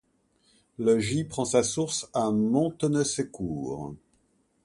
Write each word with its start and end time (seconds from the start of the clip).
Le 0.79 0.99
Gy 0.99 1.25
prend 1.25 1.45
sa 1.45 1.61
source 1.61 2.09
à 2.15 2.31
Montenescourt. 2.31 3.93